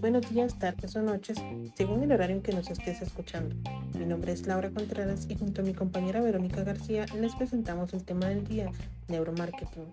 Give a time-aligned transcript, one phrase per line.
[0.00, 1.36] buenos días, tardes o noches,
[1.76, 3.54] según el horario en que nos estés escuchando.
[3.98, 8.02] Mi nombre es Laura Contreras y junto a mi compañera Verónica García les presentamos el
[8.04, 8.70] tema del día,
[9.08, 9.84] neuromarketing.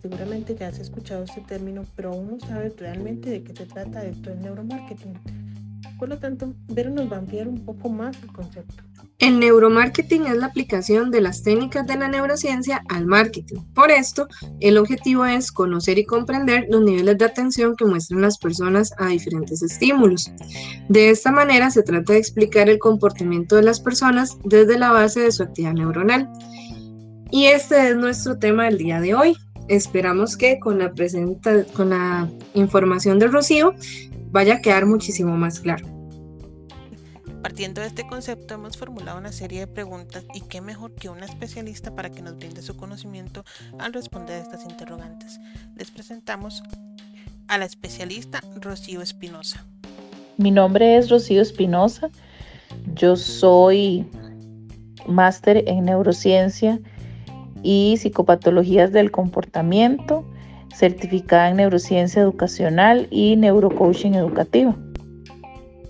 [0.00, 4.04] Seguramente ya has escuchado este término, pero aún no sabes realmente de qué se trata
[4.04, 5.14] esto del neuromarketing.
[5.96, 8.82] Por lo tanto, Vero nos va a ampliar un poco más el concepto.
[9.22, 13.60] El neuromarketing es la aplicación de las técnicas de la neurociencia al marketing.
[13.72, 14.26] Por esto,
[14.58, 19.06] el objetivo es conocer y comprender los niveles de atención que muestran las personas a
[19.06, 20.32] diferentes estímulos.
[20.88, 25.20] De esta manera, se trata de explicar el comportamiento de las personas desde la base
[25.20, 26.28] de su actividad neuronal.
[27.30, 29.36] Y este es nuestro tema del día de hoy.
[29.68, 30.92] Esperamos que con la,
[31.74, 33.72] con la información de Rocío
[34.32, 36.01] vaya a quedar muchísimo más claro.
[37.42, 41.26] Partiendo de este concepto hemos formulado una serie de preguntas y qué mejor que una
[41.26, 43.44] especialista para que nos brinde su conocimiento
[43.80, 45.40] al responder a estas interrogantes.
[45.76, 46.62] Les presentamos
[47.48, 49.66] a la especialista Rocío Espinosa.
[50.36, 52.10] Mi nombre es Rocío Espinosa.
[52.94, 54.06] Yo soy
[55.08, 56.78] máster en neurociencia
[57.64, 60.24] y psicopatologías del comportamiento,
[60.72, 64.76] certificada en neurociencia educacional y neurocoaching educativa.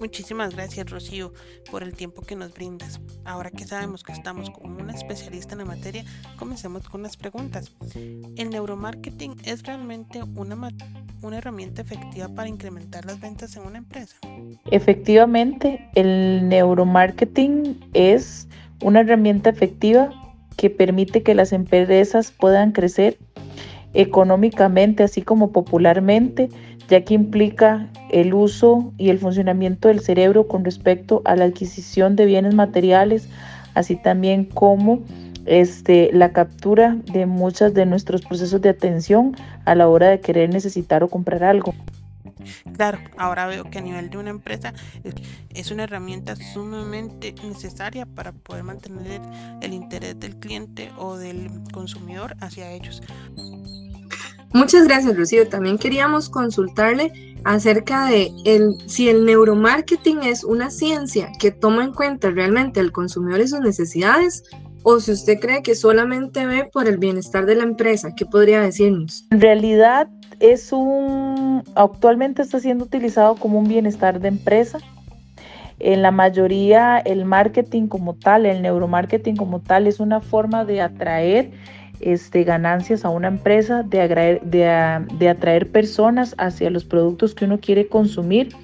[0.02, 1.32] Muchísimas gracias Rocío
[1.70, 3.00] por el tiempo que nos brindas.
[3.24, 6.04] Ahora que sabemos que estamos con una especialista en la materia,
[6.36, 7.72] comencemos con las preguntas.
[7.94, 10.70] ¿El neuromarketing es realmente una,
[11.22, 14.16] una herramienta efectiva para incrementar las ventas en una empresa?
[14.72, 18.48] Efectivamente, el neuromarketing es
[18.82, 20.10] una herramienta efectiva
[20.56, 23.18] que permite que las empresas puedan crecer
[23.94, 26.48] económicamente, así como popularmente,
[26.88, 32.16] ya que implica el uso y el funcionamiento del cerebro con respecto a la adquisición
[32.16, 33.28] de bienes materiales,
[33.74, 35.02] así también como
[35.46, 40.50] este, la captura de muchos de nuestros procesos de atención a la hora de querer
[40.50, 41.74] necesitar o comprar algo.
[42.76, 44.72] Claro, ahora veo que a nivel de una empresa
[45.50, 49.20] es una herramienta sumamente necesaria para poder mantener
[49.60, 53.02] el interés del cliente o del consumidor hacia ellos.
[54.54, 55.48] Muchas gracias, Rocío.
[55.48, 57.12] También queríamos consultarle
[57.44, 58.30] acerca de
[58.86, 63.60] si el neuromarketing es una ciencia que toma en cuenta realmente al consumidor y sus
[63.60, 64.44] necesidades
[64.82, 68.14] o si usted cree que solamente ve por el bienestar de la empresa.
[68.14, 69.26] ¿Qué podría decirnos?
[69.30, 70.08] En realidad
[70.40, 74.78] es un, actualmente está siendo utilizado como un bienestar de empresa.
[75.78, 80.80] En la mayoría el marketing como tal, el neuromarketing como tal es una forma de
[80.80, 81.50] atraer
[82.02, 88.54] este, ganancias a una empresa, de, atraer personas hacia los productos que uno quiere consumir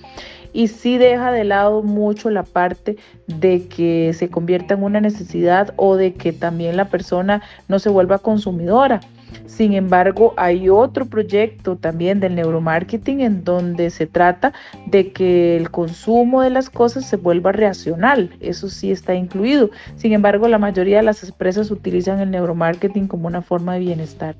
[0.53, 5.72] y sí deja de lado mucho la parte de que se convierta en una necesidad
[5.76, 9.00] o de que también la persona no se vuelva consumidora.
[9.47, 14.53] Sin embargo, hay otro proyecto también del neuromarketing en donde se trata
[14.87, 18.31] de que el consumo de las cosas se vuelva racional.
[18.41, 19.71] Eso sí está incluido.
[19.97, 24.37] Sin embargo, la mayoría de las empresas utilizan el neuromarketing como una forma de bienestar.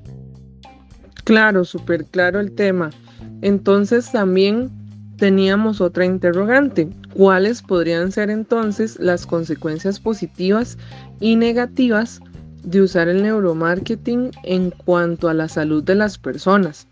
[1.23, 2.89] Claro, súper claro el tema.
[3.41, 4.71] Entonces también
[5.17, 6.89] teníamos otra interrogante.
[7.13, 10.77] ¿Cuáles podrían ser entonces las consecuencias positivas
[11.19, 12.21] y negativas
[12.69, 16.87] de usar el neuromarketing en cuanto a la salud de las personas.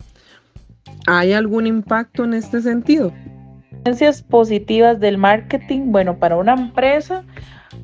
[1.06, 3.12] ¿Hay algún impacto en este sentido?
[4.28, 7.24] Positivas del marketing, bueno, para una empresa,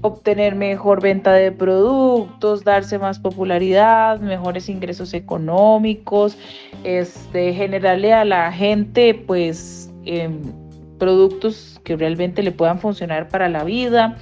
[0.03, 6.37] obtener mejor venta de productos, darse más popularidad, mejores ingresos económicos,
[6.83, 10.43] este, generarle a la gente, pues, em,
[10.99, 14.19] productos que realmente le puedan funcionar para la vida,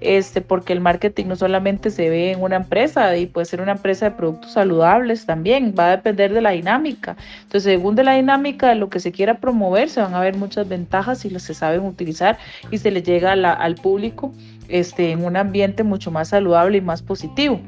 [0.00, 3.72] este, porque el marketing no solamente se ve en una empresa y puede ser una
[3.72, 7.16] empresa de productos saludables también, va a depender de la dinámica.
[7.42, 10.36] Entonces, según de la dinámica de lo que se quiera promover, se van a ver
[10.36, 12.38] muchas ventajas si se saben utilizar
[12.70, 14.32] y se les llega al público
[14.68, 17.60] este, en un ambiente mucho más saludable y más positivo.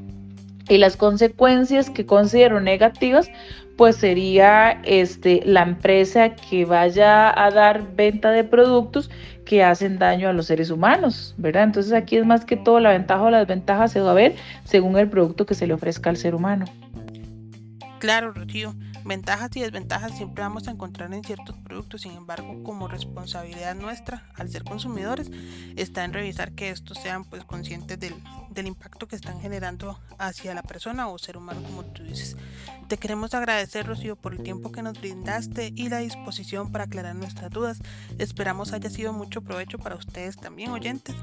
[0.69, 3.31] Y las consecuencias que considero negativas,
[3.77, 9.11] pues sería este, la empresa que vaya a dar venta de productos
[9.45, 11.65] que hacen daño a los seres humanos, ¿verdad?
[11.65, 14.35] Entonces aquí es más que todo la ventaja o la desventaja se va a ver
[14.65, 16.67] según el producto que se le ofrezca al ser humano.
[17.99, 18.75] Claro, Rocío.
[19.09, 24.29] Ventajas y desventajas siempre vamos a encontrar en ciertos productos, sin embargo, como responsabilidad nuestra
[24.35, 25.31] al ser consumidores,
[25.77, 28.15] está en revisar que estos sean pues conscientes del,
[28.51, 32.37] del impacto que están generando hacia la persona o ser humano, como tú dices.
[32.89, 37.17] Te queremos agradecer, Rocío, por el tiempo que nos brindaste y la disposición para aclarar
[37.17, 37.79] nuestras dudas.
[38.19, 41.17] Esperamos haya sido mucho provecho para ustedes también, oyentes.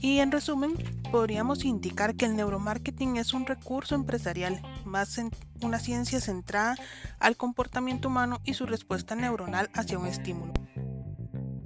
[0.00, 0.74] Y en resumen,
[1.10, 5.20] podríamos indicar que el neuromarketing es un recurso empresarial, más
[5.62, 6.76] una ciencia centrada
[7.18, 10.52] al comportamiento humano y su respuesta neuronal hacia un estímulo.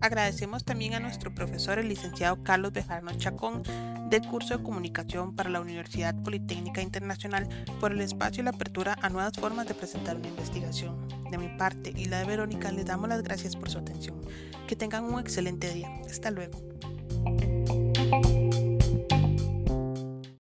[0.01, 3.63] Agradecemos también a nuestro profesor, el licenciado Carlos Bejarno Chacón,
[4.11, 7.49] del curso de comunicación para la Universidad Politécnica Internacional,
[7.79, 11.07] por el espacio y la apertura a nuevas formas de presentar una investigación.
[11.31, 14.21] De mi parte y la de Verónica, les damos las gracias por su atención.
[14.67, 15.89] Que tengan un excelente día.
[16.11, 16.59] Hasta luego.